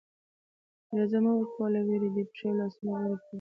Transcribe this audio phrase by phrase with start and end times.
[0.91, 3.27] اجازه مه ورکوه له وېرې دې پښې او لاسونه ورپېږي.